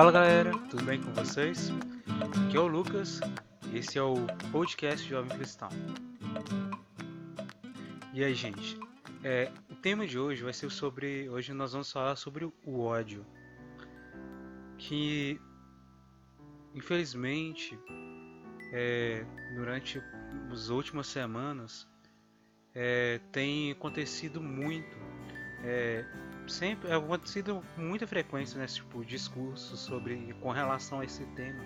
[0.00, 1.70] Fala galera, tudo bem com vocês?
[2.46, 3.20] Aqui é o Lucas
[3.70, 4.14] e esse é o
[4.50, 5.68] podcast Jovem Cristão.
[8.14, 8.80] E aí, gente?
[9.22, 11.28] É, o tema de hoje vai ser sobre.
[11.28, 13.26] Hoje nós vamos falar sobre o ódio.
[14.78, 15.38] Que
[16.74, 17.78] infelizmente
[18.72, 19.22] é,
[19.54, 20.02] durante
[20.50, 21.86] as últimas semanas
[22.74, 24.96] é, tem acontecido muito.
[25.62, 26.06] É,
[26.50, 31.24] sempre é acontecido com muita frequência nesse né, tipo discurso sobre com relação a esse
[31.36, 31.64] tema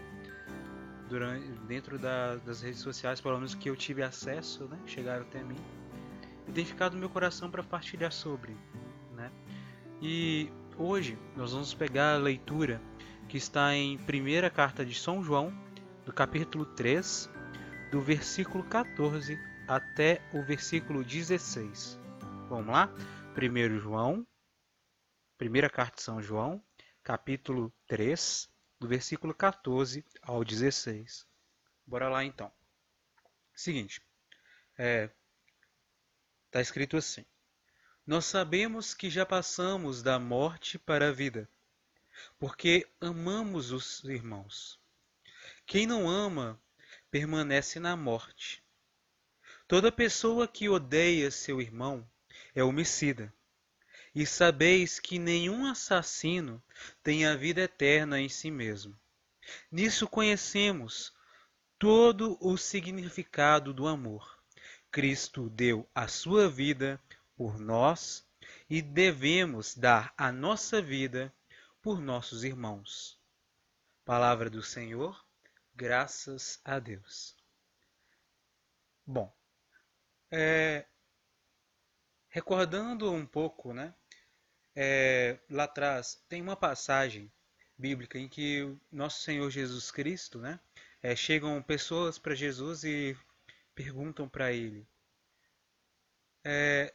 [1.09, 5.43] durante dentro da, das redes sociais pelo menos que eu tive acesso né chegaram até
[5.43, 5.57] mim
[6.47, 8.57] e tem ficado no meu coração para partilhar sobre
[9.15, 9.31] né.
[10.03, 12.81] E hoje nós vamos pegar a leitura
[13.29, 15.53] que está em primeira carta de São João
[16.05, 17.31] do capítulo 3
[17.91, 21.99] do versículo 14 até o versículo 16
[22.49, 22.91] vamos lá?
[23.37, 24.27] 1 João
[25.45, 26.65] Primeira carta de São João,
[27.03, 28.49] capítulo 3,
[28.81, 31.27] do versículo 14 ao 16.
[31.87, 32.51] Bora lá então.
[33.55, 34.01] Seguinte,
[34.79, 35.11] é,
[36.51, 37.27] tá escrito assim:
[38.07, 41.47] Nós sabemos que já passamos da morte para a vida,
[42.39, 44.81] porque amamos os irmãos.
[45.67, 46.59] Quem não ama
[47.11, 48.65] permanece na morte.
[49.69, 52.11] Toda pessoa que odeia seu irmão
[52.55, 53.31] é homicida.
[54.15, 56.63] E sabeis que nenhum assassino
[57.03, 58.97] tem a vida eterna em si mesmo.
[59.71, 61.13] Nisso conhecemos
[61.79, 64.43] todo o significado do amor.
[64.91, 67.03] Cristo deu a sua vida
[67.37, 68.25] por nós
[68.71, 71.35] e devemos dar a nossa vida
[71.83, 73.21] por nossos irmãos.
[74.05, 75.23] Palavra do Senhor,
[75.75, 77.37] graças a Deus.
[79.05, 79.35] Bom,
[80.31, 80.87] é,
[82.29, 83.95] recordando um pouco, né,
[84.75, 87.33] é, lá atrás tem uma passagem
[87.77, 90.59] bíblica em que nosso Senhor Jesus Cristo, né,
[91.03, 93.17] é, chegam pessoas para Jesus e
[93.75, 94.87] perguntam para ele,
[96.45, 96.95] é,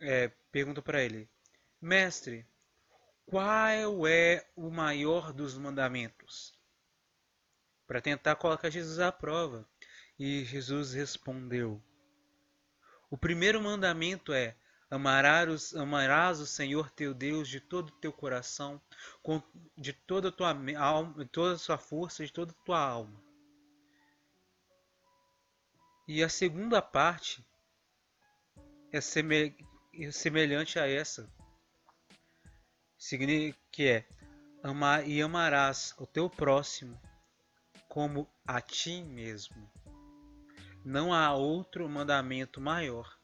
[0.00, 1.28] é perguntam para ele,
[1.80, 2.46] mestre,
[3.30, 6.52] qual é o maior dos mandamentos?
[7.86, 9.68] Para tentar colocar Jesus à prova.
[10.18, 11.80] E Jesus respondeu:
[13.08, 14.56] O primeiro mandamento é
[14.90, 18.82] Amarás, amarás o Senhor teu Deus de todo o teu coração,
[19.78, 23.22] de toda a tua alma, toda a sua força, de toda a tua alma.
[26.08, 27.46] E a segunda parte
[28.92, 31.32] é, é semelhante a essa,
[33.70, 34.08] que é
[34.60, 37.00] amar e amarás o teu próximo
[37.88, 39.70] como a ti mesmo.
[40.84, 43.16] Não há outro mandamento maior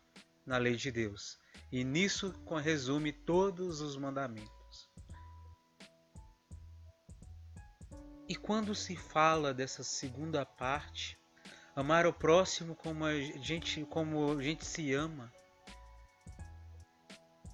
[0.46, 2.32] na lei de Deus e nisso
[2.62, 4.90] resume todos os mandamentos.
[8.28, 11.18] E quando se fala dessa segunda parte,
[11.74, 15.32] amar o próximo como a gente, como a gente se ama,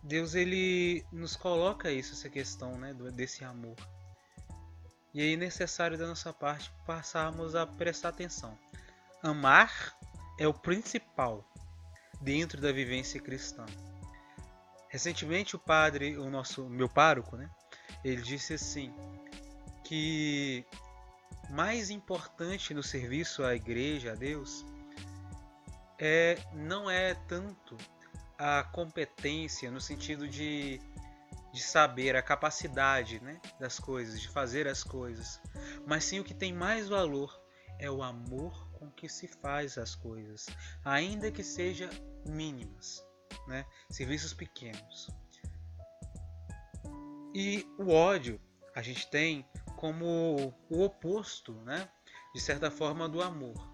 [0.02, 3.76] Deus ele nos coloca isso, essa questão né, desse amor.
[5.14, 8.58] E aí é necessário da nossa parte passarmos a prestar atenção.
[9.22, 9.94] Amar
[10.38, 11.44] é o principal
[12.20, 13.66] dentro da vivência cristã.
[14.92, 17.48] Recentemente o padre, o nosso meu pároco, né,
[18.04, 18.92] ele disse assim
[19.82, 20.66] que
[21.48, 24.66] mais importante no serviço à igreja, a Deus,
[25.98, 27.75] é não é tanto
[28.36, 30.78] a competência no sentido de,
[31.54, 35.41] de saber, a capacidade né, das coisas, de fazer as coisas,
[35.86, 37.41] mas sim o que tem mais valor
[37.78, 40.48] é o amor com que se faz as coisas,
[40.84, 41.89] ainda que sejam
[42.27, 43.10] mínimas
[43.46, 43.64] né?
[43.90, 45.10] serviços pequenos.
[47.34, 48.40] E o ódio
[48.74, 49.46] a gente tem
[49.76, 51.88] como o oposto, né?
[52.34, 53.70] de certa forma, do amor.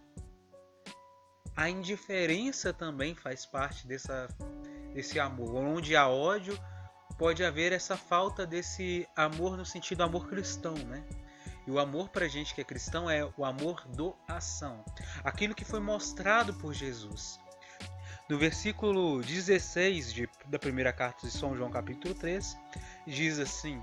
[1.56, 4.28] A indiferença também faz parte dessa,
[4.94, 5.54] desse amor.
[5.54, 6.58] Onde há ódio,
[7.18, 11.04] pode haver essa falta desse amor no sentido amor cristão, né?
[11.66, 14.84] E o amor para a gente que é cristão é o amor do ação.
[15.22, 17.38] Aquilo que foi mostrado por Jesus
[18.28, 22.56] do versículo 16 de, da primeira carta de São João, capítulo 3,
[23.06, 23.82] diz assim: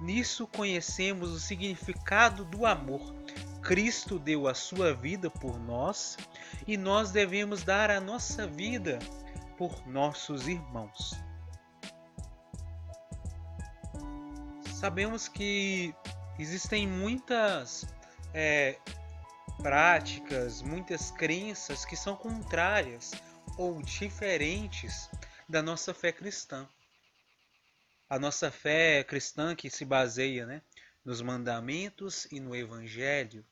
[0.00, 3.14] Nisso conhecemos o significado do amor.
[3.62, 6.18] Cristo deu a sua vida por nós
[6.66, 8.98] e nós devemos dar a nossa vida
[9.56, 11.14] por nossos irmãos.
[14.72, 15.94] Sabemos que
[16.38, 17.86] existem muitas
[18.34, 18.76] é,
[19.62, 23.12] práticas, muitas crenças que são contrárias
[23.56, 25.08] ou diferentes
[25.48, 26.68] da nossa fé cristã.
[28.08, 30.62] A nossa fé cristã que se baseia né,
[31.04, 33.44] nos mandamentos e no Evangelho,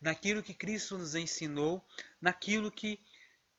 [0.00, 1.84] naquilo que Cristo nos ensinou,
[2.20, 3.00] naquilo que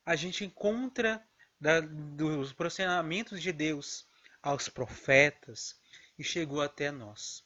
[0.04, 1.24] a gente encontra
[1.60, 4.06] da, dos procedimentos de Deus
[4.42, 5.76] aos profetas
[6.18, 7.44] e chegou até nós.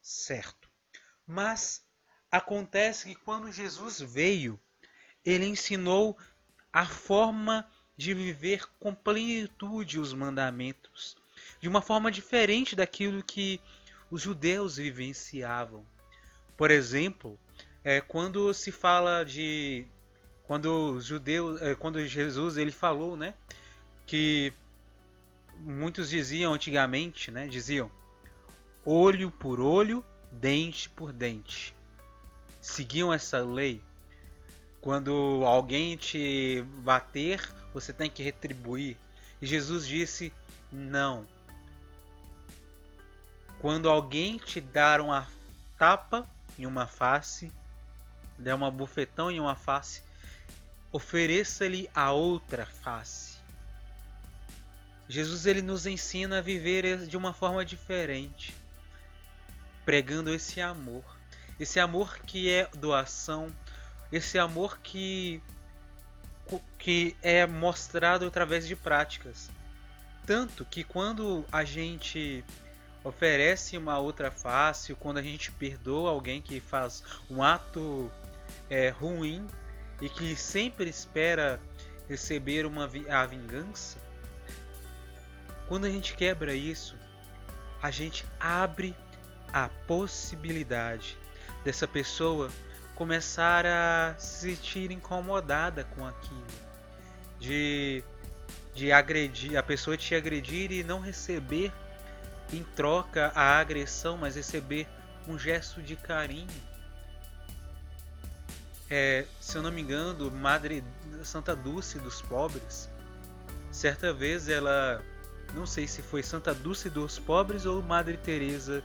[0.00, 0.70] Certo.
[1.26, 1.84] Mas
[2.30, 4.58] acontece que quando Jesus veio,
[5.24, 6.18] ele ensinou
[6.72, 7.70] a forma
[8.02, 11.16] de viver com plenitude os mandamentos,
[11.60, 13.60] de uma forma diferente daquilo que
[14.10, 15.86] os judeus vivenciavam.
[16.56, 17.38] Por exemplo,
[17.84, 19.86] é, quando se fala de
[20.42, 23.34] quando os judeus, é, quando Jesus ele falou, né,
[24.04, 24.52] que
[25.60, 27.88] muitos diziam antigamente, né, diziam
[28.84, 31.72] olho por olho, dente por dente.
[32.60, 33.80] Seguiam essa lei.
[34.80, 37.40] Quando alguém te bater,
[37.72, 38.96] você tem que retribuir.
[39.40, 40.32] E Jesus disse:
[40.70, 41.26] não.
[43.60, 45.28] Quando alguém te dar uma
[45.78, 46.28] tapa
[46.58, 47.52] em uma face,
[48.38, 50.02] der uma bufetão em uma face,
[50.90, 53.38] ofereça-lhe a outra face.
[55.08, 58.54] Jesus ele nos ensina a viver de uma forma diferente,
[59.84, 61.04] pregando esse amor,
[61.60, 63.54] esse amor que é doação,
[64.10, 65.42] esse amor que
[66.78, 69.50] que é mostrado através de práticas.
[70.26, 72.44] Tanto que quando a gente
[73.04, 78.10] oferece uma outra face, quando a gente perdoa alguém que faz um ato
[78.70, 79.46] é, ruim
[80.00, 81.60] e que sempre espera
[82.08, 83.98] receber uma a vingança,
[85.68, 86.96] quando a gente quebra isso,
[87.82, 88.94] a gente abre
[89.52, 91.16] a possibilidade
[91.64, 92.50] dessa pessoa
[92.94, 96.46] começar a se sentir incomodada com aquilo,
[97.38, 98.04] de,
[98.74, 101.72] de agredir, a pessoa te agredir e não receber
[102.52, 104.86] em troca a agressão, mas receber
[105.26, 106.72] um gesto de carinho
[108.94, 110.84] é, se eu não me engano, Madre
[111.24, 112.90] Santa Dulce dos Pobres,
[113.70, 115.02] certa vez ela,
[115.54, 118.84] não sei se foi Santa Dulce dos Pobres ou Madre Teresa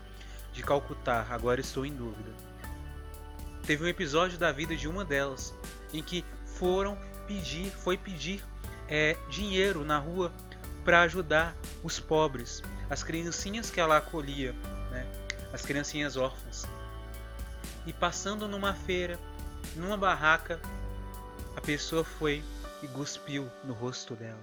[0.53, 2.46] de Calcutá, agora estou em dúvida.
[3.67, 5.53] Teve um episódio da vida de uma delas
[5.93, 6.97] em que foram
[7.27, 8.41] pedir, foi pedir
[8.87, 10.31] é, dinheiro na rua
[10.85, 11.53] para ajudar
[11.83, 14.53] os pobres, as criancinhas que ela acolhia,
[14.89, 15.05] né,
[15.51, 16.65] as criancinhas órfãs.
[17.85, 19.19] E passando numa feira,
[19.75, 20.61] numa barraca,
[21.53, 22.41] a pessoa foi
[22.81, 24.39] e cuspiu no rosto dela.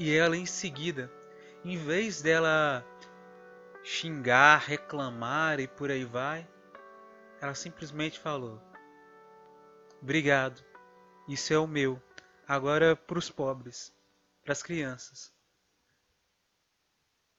[0.00, 1.08] E ela em seguida,
[1.64, 2.84] em vez dela
[3.84, 6.44] xingar, reclamar e por aí vai,
[7.40, 8.60] ela simplesmente falou:
[10.02, 10.62] Obrigado,
[11.28, 12.00] isso é o meu,
[12.46, 13.92] agora para os pobres,
[14.42, 15.32] para as crianças.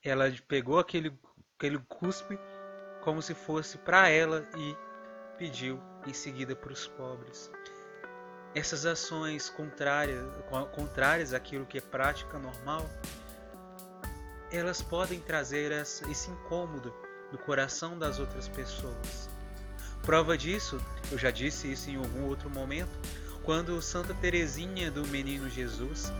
[0.03, 1.17] Ela pegou aquele,
[1.57, 2.39] aquele cuspe
[3.01, 4.77] como se fosse para ela e
[5.37, 7.51] pediu em seguida para os pobres.
[8.55, 10.25] Essas ações contrárias,
[10.75, 12.89] contrárias àquilo que é prática normal,
[14.51, 16.93] elas podem trazer esse incômodo
[17.31, 19.28] no coração das outras pessoas.
[20.09, 22.89] Prova disso, eu já disse isso em algum outro momento,
[23.43, 26.11] quando Santa Teresinha do Menino Jesus,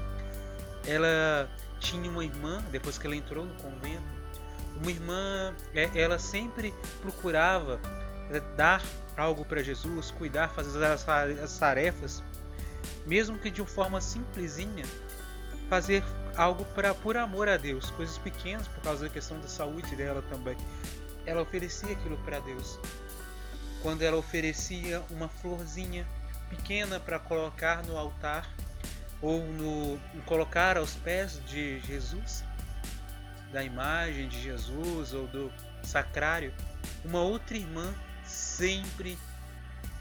[0.86, 4.04] ela tinha uma irmã, depois que ela entrou no convento,
[4.80, 7.80] uma irmã, é, ela sempre procurava
[8.30, 8.80] é, dar
[9.18, 12.22] algo para Jesus, cuidar, fazer as tarefas,
[13.08, 14.86] mesmo que de uma forma simplesinha,
[15.68, 16.04] fazer
[16.36, 20.24] algo para por amor a Deus, coisas pequenas por causa da questão da saúde dela
[20.30, 20.56] também.
[21.26, 22.78] Ela oferecia aquilo para Deus.
[23.82, 26.06] Quando ela oferecia uma florzinha
[26.50, 28.50] pequena para colocar no altar
[29.22, 32.44] ou no colocar aos pés de Jesus,
[33.52, 35.52] da imagem de Jesus ou do
[35.84, 36.54] sacrário,
[37.04, 37.94] uma outra irmã
[38.24, 39.18] sempre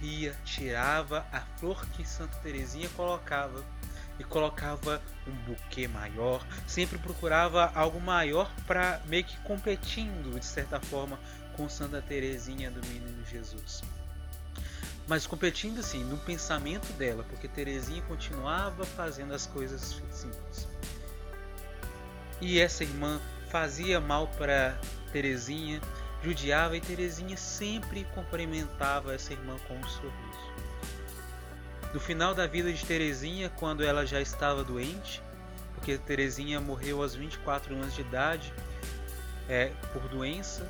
[0.00, 3.64] ia, tirava a flor que Santa Teresinha colocava
[4.18, 10.80] e colocava um buquê maior, sempre procurava algo maior para meio que competindo de certa
[10.80, 11.18] forma
[11.56, 13.82] com Santa Teresinha do Menino Jesus.
[15.06, 20.68] Mas competindo assim no pensamento dela, porque Teresinha continuava fazendo as coisas simples.
[22.40, 24.78] E essa irmã fazia mal para
[25.10, 25.80] Teresinha,
[26.22, 30.67] judiava e Teresinha sempre cumprimentava essa irmã com um sorriso.
[31.92, 35.22] No final da vida de Teresinha, quando ela já estava doente,
[35.74, 38.52] porque Teresinha morreu aos 24 anos de idade
[39.48, 40.68] é, por doença,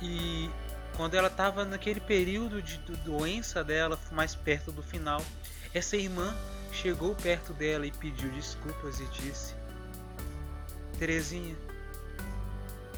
[0.00, 0.50] e
[0.96, 5.22] quando ela estava naquele período de doença dela, mais perto do final,
[5.74, 6.34] essa irmã
[6.72, 9.54] chegou perto dela e pediu desculpas e disse:
[10.98, 11.56] Teresinha,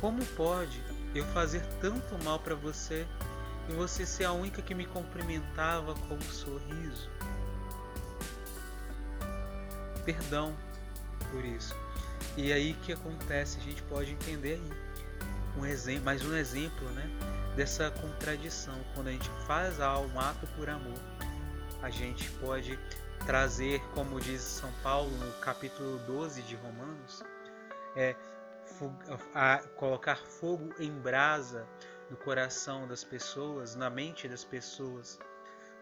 [0.00, 0.80] como pode
[1.14, 3.06] eu fazer tanto mal para você
[3.68, 7.10] e você ser a única que me cumprimentava com um sorriso.
[10.04, 10.56] Perdão
[11.30, 11.74] por isso.
[12.36, 14.86] E aí que acontece, a gente pode entender aí
[15.58, 17.10] um exemplo, mais um exemplo, né,
[17.56, 18.74] dessa contradição.
[18.94, 21.00] Quando a gente faz um ato por amor,
[21.82, 22.78] a gente pode
[23.24, 27.22] trazer, como diz São Paulo no capítulo 12 de Romanos,
[27.96, 28.14] é
[29.34, 31.66] a, colocar fogo em brasa
[32.10, 35.18] no coração das pessoas, na mente das pessoas,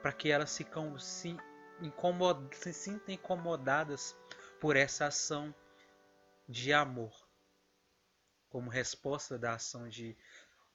[0.00, 0.66] para que elas se,
[0.98, 1.36] se,
[1.80, 4.16] incomod, se sintam incomodadas
[4.60, 5.54] por essa ação
[6.48, 7.12] de amor,
[8.48, 10.16] como resposta da ação de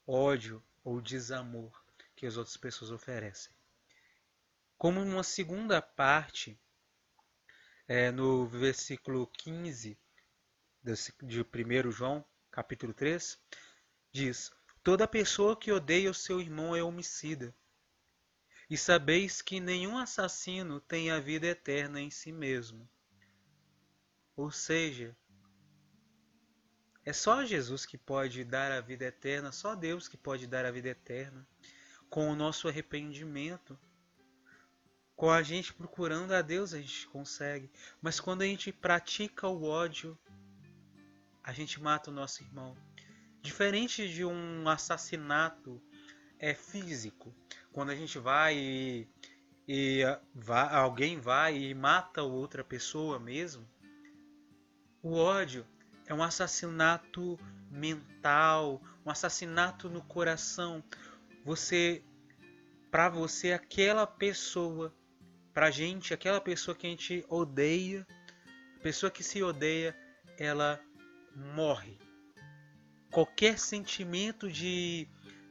[0.06, 1.72] ódio ou desamor
[2.16, 3.54] que as outras pessoas oferecem.
[4.78, 6.60] Como uma segunda parte,
[7.88, 9.98] é, no versículo 15
[11.22, 13.38] de 1 João, capítulo 3,
[14.12, 14.52] diz:
[14.84, 17.54] Toda pessoa que odeia o seu irmão é homicida.
[18.70, 22.90] E sabeis que nenhum assassino tem a vida eterna em si mesmo.
[24.36, 25.18] Ou seja,
[27.04, 30.72] é só Jesus que pode dar a vida eterna, só Deus que pode dar a
[30.72, 31.48] vida eterna.
[32.10, 33.78] Com o nosso arrependimento,
[35.16, 37.70] com a gente procurando a Deus, a gente consegue.
[38.02, 40.18] Mas quando a gente pratica o ódio,
[41.44, 42.78] a gente mata o nosso irmão.
[43.42, 45.82] Diferente de um assassinato
[46.38, 47.34] é físico,
[47.72, 49.08] quando a gente vai e,
[49.68, 50.02] e
[50.34, 53.68] vai, alguém vai e mata outra pessoa mesmo,
[55.02, 55.66] o ódio
[56.06, 57.40] é um assassinato
[57.72, 60.84] mental, um assassinato no coração.
[61.46, 62.04] Você,
[62.92, 64.94] para você, aquela pessoa,
[65.54, 68.06] pra gente, aquela pessoa que a gente odeia,
[68.82, 69.96] pessoa que se odeia,
[70.38, 70.82] ela
[71.56, 71.98] morre.
[73.12, 75.08] Qualquer sentimento de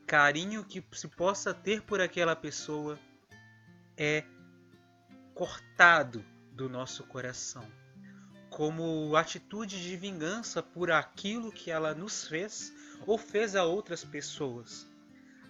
[0.07, 2.99] carinho que se possa ter por aquela pessoa
[3.97, 4.25] é
[5.35, 7.65] cortado do nosso coração,
[8.49, 12.73] como atitude de vingança por aquilo que ela nos fez
[13.07, 14.87] ou fez a outras pessoas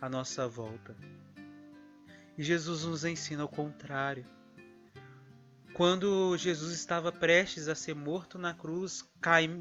[0.00, 0.96] à nossa volta.
[2.38, 4.26] E Jesus nos ensina o contrário.
[5.74, 9.08] Quando Jesus estava prestes a ser morto na cruz,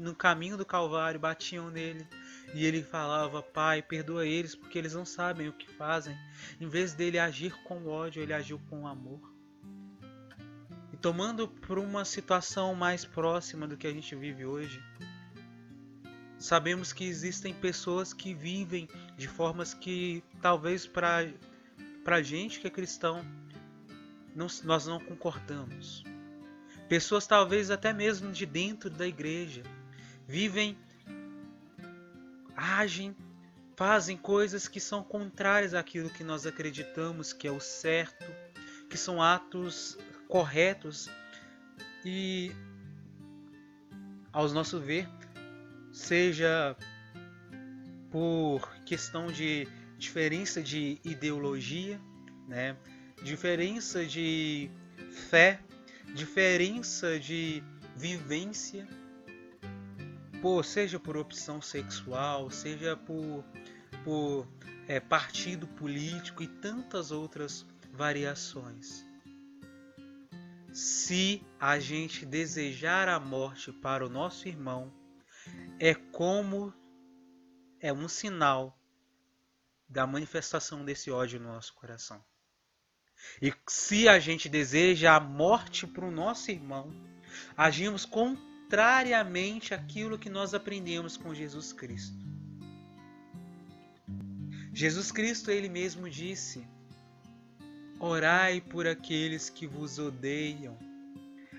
[0.00, 2.06] no caminho do Calvário, batiam nele
[2.54, 6.16] e ele falava: Pai, perdoa eles porque eles não sabem o que fazem.
[6.60, 9.32] Em vez dele agir com ódio, ele agiu com amor.
[10.92, 14.82] E tomando por uma situação mais próxima do que a gente vive hoje,
[16.38, 21.26] sabemos que existem pessoas que vivem de formas que talvez para
[22.06, 23.24] a gente que é cristão
[24.34, 26.04] não, nós não concordamos.
[26.88, 29.62] Pessoas, talvez até mesmo de dentro da igreja,
[30.26, 30.78] vivem,
[32.58, 33.16] agem,
[33.76, 38.26] fazem coisas que são contrárias àquilo que nós acreditamos que é o certo,
[38.90, 39.96] que são atos
[40.26, 41.08] corretos
[42.04, 42.50] e,
[44.32, 45.08] aos nosso ver,
[45.92, 46.76] seja
[48.10, 52.00] por questão de diferença de ideologia,
[52.48, 52.76] né?
[53.22, 54.68] diferença de
[55.28, 55.60] fé,
[56.14, 57.62] diferença de
[57.94, 58.86] vivência,
[60.40, 63.44] por, seja por opção sexual, seja por,
[64.04, 64.46] por
[64.86, 69.06] é, partido político e tantas outras variações.
[70.72, 74.92] Se a gente desejar a morte para o nosso irmão,
[75.78, 76.72] é como
[77.80, 78.78] é um sinal
[79.88, 82.22] da manifestação desse ódio no nosso coração.
[83.40, 86.92] E se a gente deseja a morte para o nosso irmão,
[87.56, 88.04] agimos
[88.68, 92.18] contrariamente àquilo que nós aprendemos com Jesus Cristo.
[94.74, 96.62] Jesus Cristo, ele mesmo disse:
[97.98, 100.76] Orai por aqueles que vos odeiam.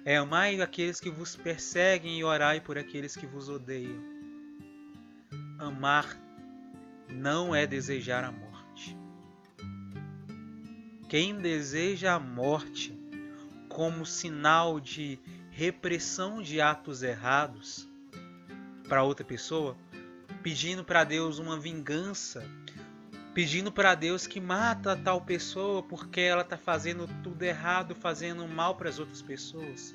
[0.05, 3.99] É, amai aqueles que vos perseguem e orai por aqueles que vos odeiam.
[5.57, 6.15] Amar
[7.09, 8.95] não é desejar a morte.
[11.09, 12.93] Quem deseja a morte
[13.67, 15.17] como sinal de
[15.59, 17.85] repressão de atos errados
[18.87, 19.75] para outra pessoa,
[20.41, 22.49] pedindo para Deus uma vingança,
[23.33, 28.75] pedindo para Deus que mata tal pessoa porque ela está fazendo tudo errado, fazendo mal
[28.77, 29.93] para as outras pessoas.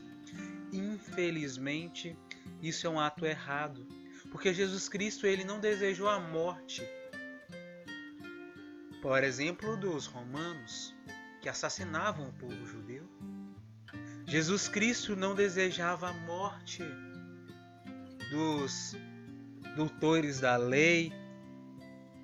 [0.70, 2.14] Infelizmente,
[2.60, 3.86] isso é um ato errado,
[4.30, 6.86] porque Jesus Cristo ele não desejou a morte.
[9.00, 10.94] Por exemplo, dos romanos,
[11.40, 12.93] que assassinavam o povo judeu.
[14.34, 16.82] Jesus Cristo não desejava a morte
[18.32, 18.96] dos
[19.76, 21.12] doutores da lei,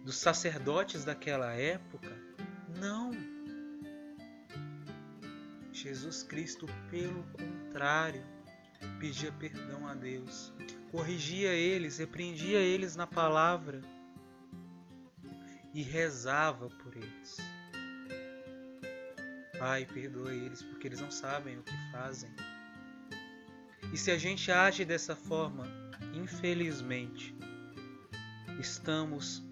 [0.04, 2.10] dos sacerdotes daquela época.
[2.80, 3.12] Não.
[5.72, 8.24] Jesus Cristo, pelo contrário,
[8.98, 10.52] pedia perdão a Deus,
[10.90, 13.82] corrigia eles, repreendia eles na palavra
[15.72, 17.36] e rezava por eles.
[19.60, 22.30] Pai, perdoa eles porque eles não sabem o que fazem.
[23.92, 25.66] E se a gente age dessa forma,
[26.14, 27.36] infelizmente,
[28.58, 29.42] estamos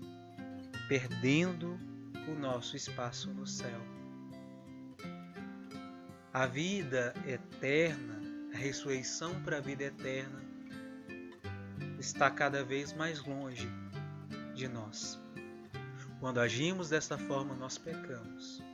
[0.89, 1.79] perdendo
[2.27, 3.83] o nosso espaço no céu.
[6.33, 8.19] A vida eterna,
[8.55, 10.43] a ressurreição para a vida eterna,
[11.99, 13.69] está cada vez mais longe
[14.55, 15.21] de nós.
[16.19, 18.67] Quando agimos dessa forma, nós pecamos.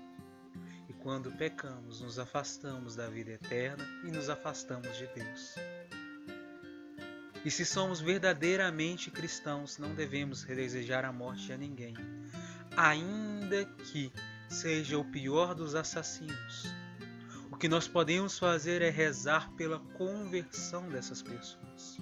[1.04, 5.54] Quando pecamos, nos afastamos da vida eterna e nos afastamos de Deus.
[7.44, 11.94] E se somos verdadeiramente cristãos, não devemos desejar a morte a ninguém,
[12.74, 14.10] ainda que
[14.48, 16.72] seja o pior dos assassinos.
[17.52, 21.98] O que nós podemos fazer é rezar pela conversão dessas pessoas.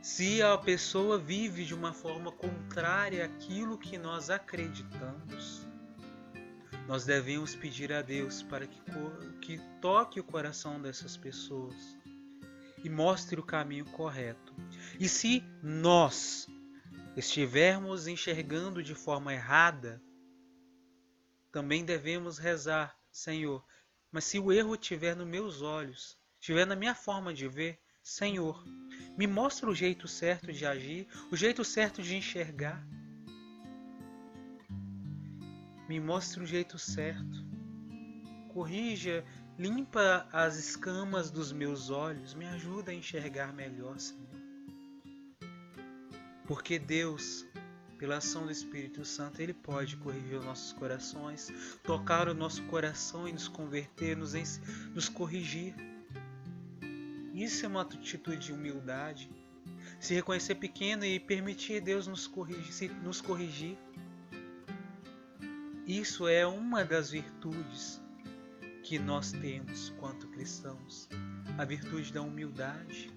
[0.00, 5.67] Se a pessoa vive de uma forma contrária àquilo que nós acreditamos,
[6.88, 8.80] nós devemos pedir a Deus para que,
[9.42, 11.76] que toque o coração dessas pessoas
[12.82, 14.54] e mostre o caminho correto.
[14.98, 16.46] E se nós
[17.14, 20.02] estivermos enxergando de forma errada,
[21.52, 23.62] também devemos rezar, Senhor.
[24.10, 28.64] Mas se o erro estiver nos meus olhos, estiver na minha forma de ver, Senhor,
[29.14, 32.82] me mostra o jeito certo de agir, o jeito certo de enxergar.
[35.88, 37.46] Me mostre o jeito certo.
[38.48, 39.24] Corrija
[39.58, 44.24] Limpa as escamas dos meus olhos, me ajuda a enxergar melhor, Senhor.
[46.46, 47.44] Porque Deus,
[47.98, 53.26] pela ação do Espírito Santo, Ele pode corrigir os nossos corações, tocar o nosso coração
[53.26, 54.34] e nos converter, nos,
[54.94, 55.74] nos corrigir.
[57.34, 59.28] Isso é uma atitude de humildade.
[59.98, 63.76] Se reconhecer pequeno e permitir Deus nos corrigir, nos corrigir.
[65.88, 67.98] Isso é uma das virtudes
[68.84, 71.08] que nós temos quanto cristãos:
[71.56, 73.10] a virtude da humildade,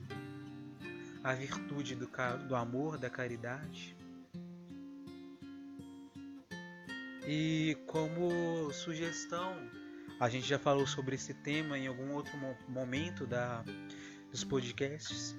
[1.22, 2.10] a virtude do,
[2.48, 3.94] do amor, da caridade.
[7.28, 9.54] E como sugestão,
[10.18, 12.32] a gente já falou sobre esse tema em algum outro
[12.70, 13.66] momento da,
[14.32, 15.36] dos podcasts.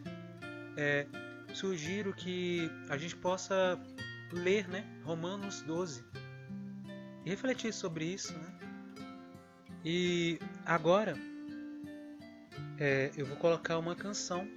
[0.76, 1.06] É,
[1.54, 3.80] sugiro que a gente possa
[4.34, 6.11] ler né, Romanos 12
[7.24, 8.32] e refletir sobre isso.
[8.32, 8.58] Né?
[9.84, 11.16] E agora
[12.78, 14.48] é, eu vou colocar uma canção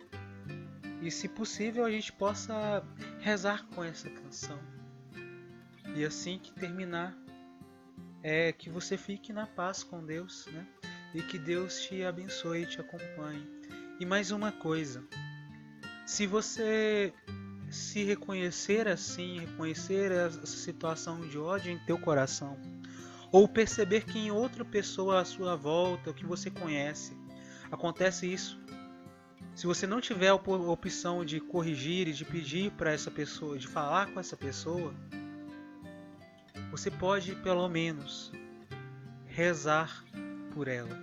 [1.01, 2.83] e, se possível, a gente possa
[3.19, 4.59] rezar com essa canção.
[5.95, 7.15] E assim que terminar,
[8.23, 10.65] é que você fique na paz com Deus, né?
[11.13, 13.47] E que Deus te abençoe e te acompanhe.
[13.99, 15.03] E mais uma coisa:
[16.07, 17.13] se você
[17.75, 22.57] se reconhecer assim, reconhecer essa situação de ódio em teu coração,
[23.31, 27.15] ou perceber que em outra pessoa à sua volta, que você conhece,
[27.69, 28.57] acontece isso.
[29.53, 33.67] Se você não tiver a opção de corrigir e de pedir para essa pessoa, de
[33.67, 34.93] falar com essa pessoa,
[36.71, 38.31] você pode pelo menos
[39.27, 40.03] rezar
[40.53, 40.97] por ela.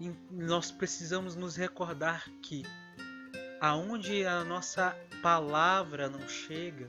[0.00, 2.62] E nós precisamos nos recordar que
[3.60, 6.86] aonde a nossa palavra não chega,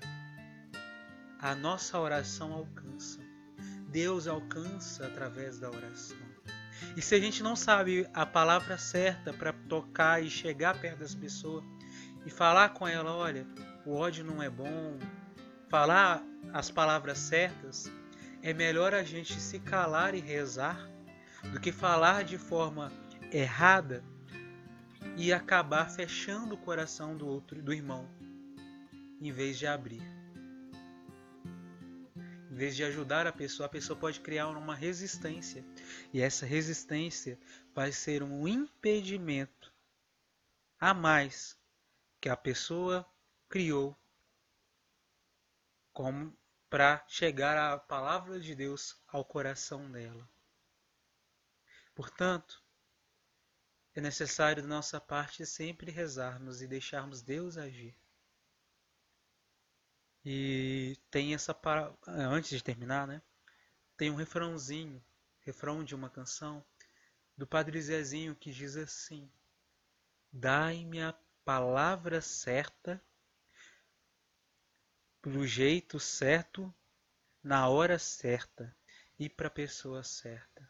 [1.39, 3.21] a nossa oração alcança.
[3.87, 6.17] Deus alcança através da oração.
[6.97, 11.15] E se a gente não sabe a palavra certa para tocar e chegar perto das
[11.15, 11.63] pessoas
[12.25, 13.47] e falar com ela, olha,
[13.85, 14.99] o ódio não é bom,
[15.69, 16.21] falar
[16.51, 17.89] as palavras certas,
[18.43, 20.89] é melhor a gente se calar e rezar
[21.53, 22.91] do que falar de forma
[23.31, 24.03] errada
[25.15, 28.09] e acabar fechando o coração do outro, do irmão,
[29.25, 30.01] em vez de abrir.
[32.51, 35.65] Em vez de ajudar a pessoa, a pessoa pode criar uma resistência.
[36.13, 37.39] E essa resistência
[37.73, 39.73] vai ser um impedimento
[40.79, 41.57] a mais
[42.21, 43.05] que a pessoa
[43.49, 43.97] criou
[45.91, 46.37] como
[46.69, 50.29] para chegar a palavra de Deus ao coração dela.
[51.95, 52.61] Portanto,
[53.95, 57.95] é necessário da nossa parte sempre rezarmos e deixarmos Deus agir.
[60.25, 63.21] E tem essa para antes de terminar, né?
[63.95, 65.03] Tem um refrãozinho,
[65.41, 66.65] refrão de uma canção
[67.37, 69.31] do Padre Zezinho que diz assim:
[70.31, 71.13] Dai-me a
[71.45, 72.99] palavra certa
[75.23, 76.73] do jeito certo,
[77.43, 78.75] na hora certa
[79.17, 80.69] e para a pessoa certa.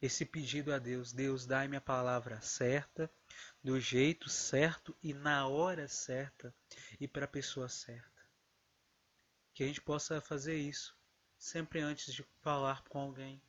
[0.00, 3.10] Esse pedido a Deus, Deus dá-me a palavra certa,
[3.62, 6.54] do jeito certo e na hora certa
[6.98, 8.11] e para a pessoa certa.
[9.54, 10.96] Que a gente possa fazer isso
[11.38, 13.42] sempre antes de falar com alguém,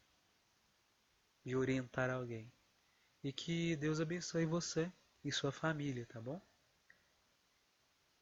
[1.45, 2.51] de orientar alguém.
[3.23, 4.91] E que Deus abençoe você
[5.23, 6.41] e sua família, tá bom?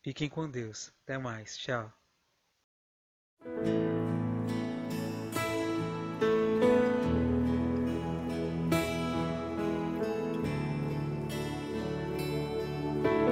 [0.04, 0.92] Fiquem com Deus.
[1.04, 1.58] Até mais.
[1.58, 1.92] Tchau.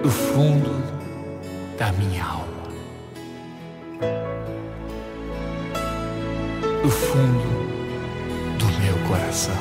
[0.02, 0.70] Do fundo
[1.78, 2.49] da minha alma.
[6.90, 7.50] Do fundo
[8.58, 9.54] do meu coração.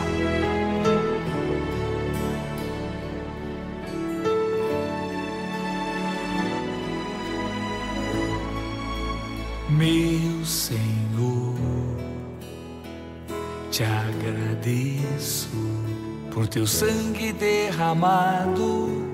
[9.69, 11.55] Meu Senhor,
[13.71, 15.51] te agradeço
[16.33, 19.07] por teu sangue derramado,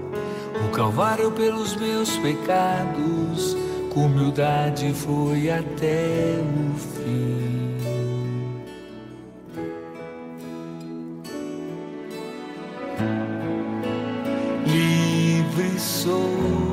[0.65, 3.57] o Calvário pelos meus pecados,
[3.93, 6.94] com humildade foi até o fim.
[14.67, 16.65] Livre sou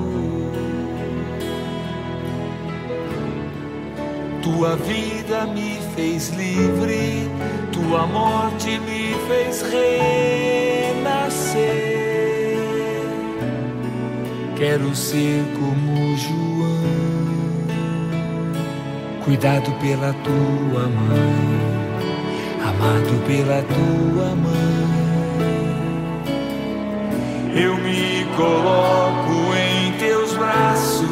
[4.41, 7.29] Tua vida me fez livre,
[7.71, 9.61] tua morte me fez
[10.91, 11.21] renascer.
[14.55, 17.65] Quero ser como João,
[19.23, 21.51] cuidado pela tua mãe,
[22.63, 24.70] amado pela tua mãe.
[27.53, 31.11] Eu me coloco em teus braços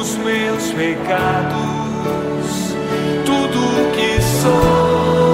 [0.00, 1.58] os meus pecados,
[3.26, 5.31] tudo que sou.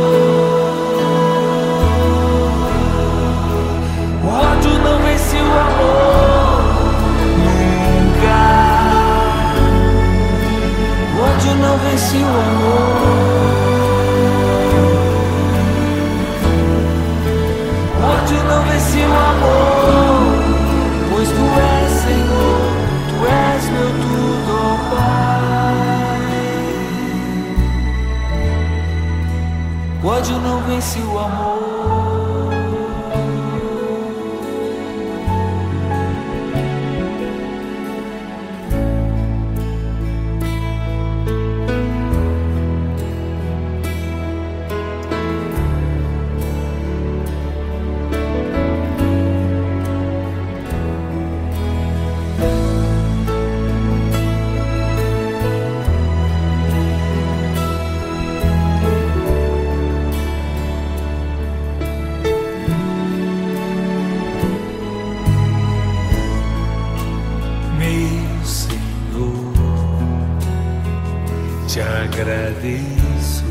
[72.68, 73.44] Agradeço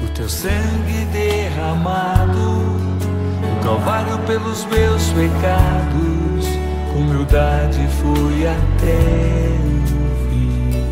[0.00, 2.62] por teu sangue derramado,
[3.40, 6.46] o Calvário pelos meus pecados,
[6.96, 9.48] humildade fui até
[9.86, 10.82] o fim.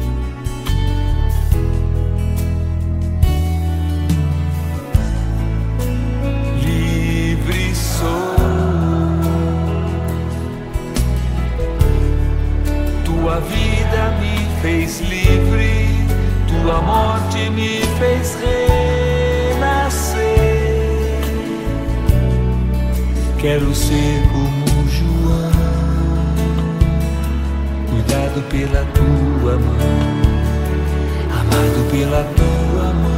[6.62, 8.30] Livre sou.
[13.04, 15.19] Tua vida me fez livre,
[18.34, 20.20] renascer.
[23.38, 25.50] Quero ser como João,
[27.88, 29.78] cuidado pela tua mão,
[31.30, 33.10] amado pela tua mão.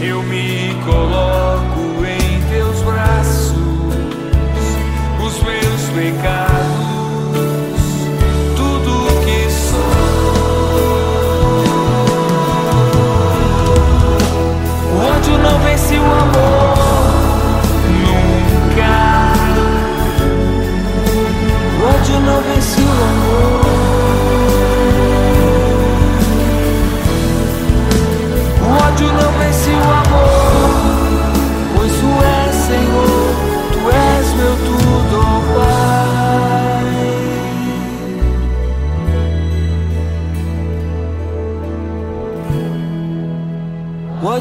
[0.00, 3.54] Eu me coloco em teus braços,
[5.24, 6.41] os meus pecados,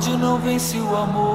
[0.01, 1.30] ódio não vence o amor.